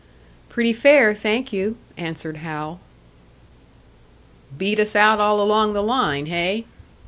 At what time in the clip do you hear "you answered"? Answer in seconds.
1.53-2.37